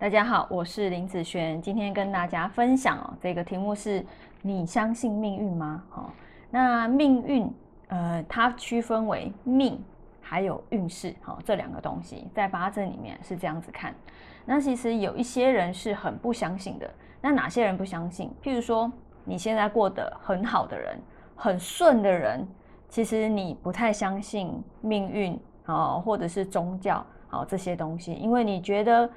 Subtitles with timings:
[0.00, 4.06] 大家好，我是林子璇，今天跟大家分享哦，这个题目是
[4.42, 5.82] 你相信命运吗？
[5.90, 6.14] 好，
[6.50, 7.52] 那命运，
[7.88, 9.76] 呃，它区分为命
[10.20, 13.92] 还有运势，好，这两个东西在八字里面是这样子看。
[14.44, 16.88] 那其实有一些人是很不相信的，
[17.20, 18.30] 那哪些人不相信？
[18.40, 18.90] 譬如说
[19.24, 20.96] 你现在过得很好的人，
[21.34, 22.46] 很顺的人，
[22.88, 29.10] 其实你不太相信命运啊，或者是宗教，好这些东西，因为你觉得。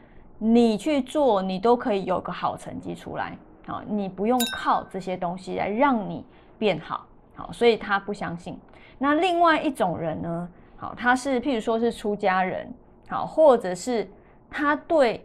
[0.44, 3.38] 你去做，你都可以有个好成绩出来，
[3.68, 6.26] 好，你不用靠这些东西来让你
[6.58, 7.06] 变好，
[7.36, 8.58] 好，所以他不相信。
[8.98, 12.68] 那另外一种人呢，好，他是譬如说是出家人，
[13.08, 14.10] 好，或者是
[14.50, 15.24] 他对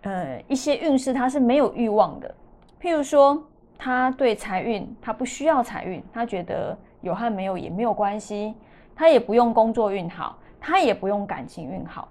[0.00, 2.34] 呃一些运势他是没有欲望的，
[2.80, 3.46] 譬如说
[3.76, 8.54] 他对财运他不需要财运，他觉得有和没有也没有关系，
[8.94, 12.08] 他也不用工作运好，他也不用感情运好，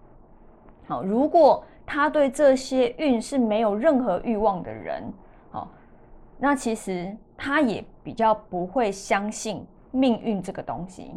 [0.88, 1.66] 好，如果。
[1.86, 5.04] 他对这些运是没有任何欲望的人，
[5.52, 5.68] 哦，
[6.40, 11.12] 那其实他也比较不会相信命运这个东西，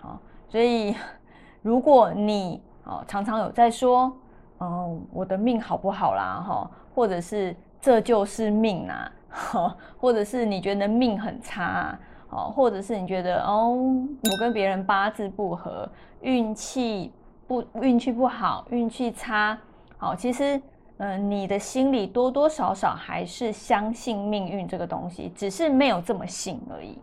[0.00, 0.94] 好，所以
[1.62, 4.12] 如果你哦常常有在说，
[4.58, 11.98] 哦我的命好不好啦，哈，或者是这就是命啊，哈，或者是你觉得命很差，
[12.30, 13.76] 哦，或者是你觉得哦
[14.24, 15.88] 我跟别人八字不合，
[16.22, 17.12] 运气
[17.46, 19.56] 不运气不好，运气差。
[20.00, 20.62] 好，其实，
[20.98, 26.96] 嗯，你的心里多多少少还是相信命运这个东西，只是没有这么信而已。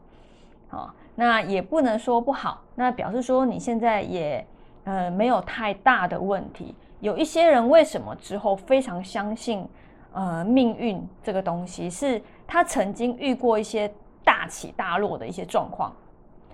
[0.70, 4.48] 好，那也不能说不好，那表示说你现在也，
[4.86, 6.74] 呃，没有太大的问题。
[7.02, 9.68] 有一些人为什么之后非常相信，
[10.14, 13.94] 呃，命运这个东西，是他曾经遇过一些
[14.24, 15.94] 大起大落的一些状况，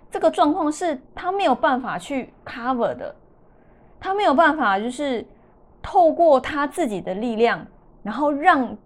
[0.09, 3.14] 这个状况是他没有办法去 cover 的，
[4.00, 5.23] 他没有办法就是。
[5.81, 7.65] 透过他自己的力量，
[8.03, 8.77] 然后让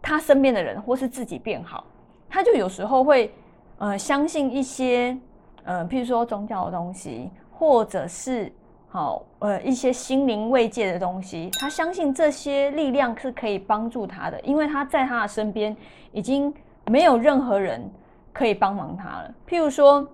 [0.00, 1.84] 他身边的人或是自己变好，
[2.28, 3.32] 他就有时候会
[3.78, 5.16] 呃相信一些
[5.64, 8.52] 呃，譬如说宗教的东西，或者是
[8.88, 15.76] 好呃一些心灵慰藉的东西，他相信这些力量是可以帮助他的，因为他在他的身边
[16.12, 16.52] 已经
[16.86, 17.90] 没有任何人
[18.32, 19.34] 可以帮忙他了。
[19.48, 20.06] 譬如说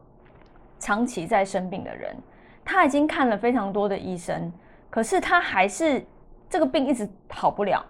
[0.79, 2.17] 长期在生病的人，
[2.65, 4.53] 他已经看了非常多的医生。
[4.91, 6.05] 可是他还是
[6.49, 7.81] 这个病一直好不了，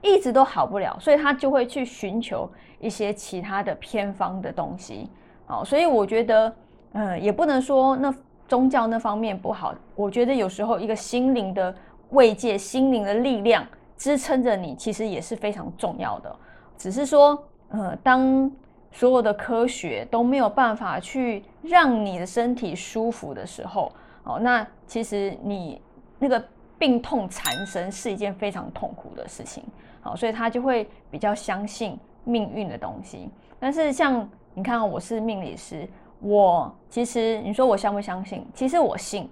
[0.00, 5.08] 一直都好不了，所以他就会去寻求一些其他的偏方的东西。
[5.46, 6.52] 哦，所以我觉得，
[6.94, 8.12] 嗯，也不能说那
[8.48, 9.72] 宗教那方面不好。
[9.94, 11.72] 我觉得有时候一个心灵的
[12.10, 13.64] 慰藉、心灵的力量
[13.96, 16.36] 支撑着你，其实也是非常重要的。
[16.76, 18.50] 只是说，呃，当
[18.90, 23.92] 所有的科学都没有办法去让你的身体舒服的时候，
[24.24, 25.80] 哦，那其实你。
[26.22, 26.40] 那个
[26.78, 29.64] 病痛缠身是一件非常痛苦的事情，
[30.00, 33.28] 好，所以他就会比较相信命运的东西。
[33.58, 35.84] 但是像你看，我是命理师，
[36.20, 38.46] 我其实你说我相不相信？
[38.54, 39.28] 其实我信，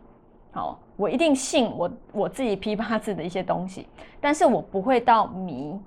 [0.51, 3.87] 好，我一定信我我自己批八字的一些东西，
[4.21, 5.79] 但是我不会到迷。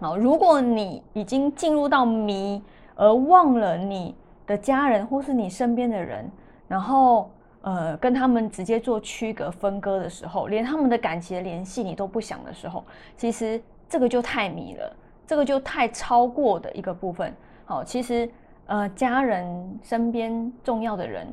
[0.00, 2.62] 好，如果你已经进入到迷，
[2.94, 4.14] 而忘了你
[4.46, 6.30] 的家人或是你身边的人，
[6.68, 7.30] 然后。
[7.62, 12.82] 呃，跟他们直接做区隔分割的时候，连他们的感情的联系你都不想的时候，
[13.18, 17.34] 其实这个就太迷了，这个就太超过的一个部分。
[17.66, 18.26] 好，其实
[18.64, 21.26] 呃，家人身边重要的人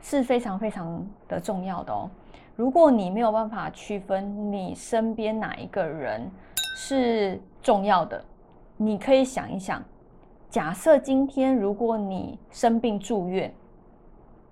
[0.00, 2.10] 是非常非常的重要的哦。
[2.56, 6.26] 如果你没有办法区分你身边哪一个人
[6.78, 8.24] 是重要的，
[8.78, 9.82] 你可以想一想，
[10.48, 13.52] 假设今天如果你生病住院。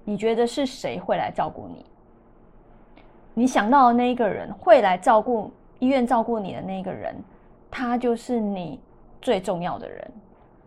[0.04, 1.84] 你觉得是谁会来照顾你？
[3.32, 7.16] 你想到的那一个人会来照顾医院照顾你的那个人，
[7.70, 8.80] 他就是你
[9.20, 10.12] 最重要的人。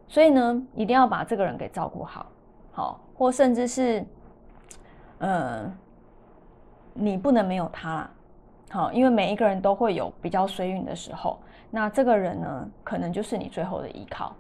[0.08, 2.26] 所以呢，一定要把这个人给照顾好，
[2.72, 4.06] 好，或甚至是，
[5.20, 5.72] 嗯，
[6.94, 8.10] 你不能没有他，
[8.70, 11.40] 好，因为每一个人都会有比较衰运的时候。
[11.70, 14.34] 那这个人呢，可能就是你最后的依靠，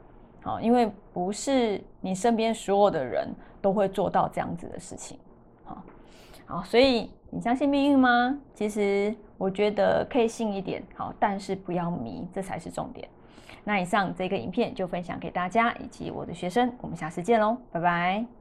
[0.47, 3.27] 啊，因为不是你身边所有的人。
[3.59, 5.17] 都会做到这样子的事情，
[5.65, 5.83] 好，
[6.45, 8.39] 好，所以你相信命运吗？
[8.53, 13.09] 其实我觉得可以信一点，好，但是不要迷，这才是重点。
[13.63, 18.36] 那以上这个影片就分享给大家以及我的学生，我们下次见喽，拜拜。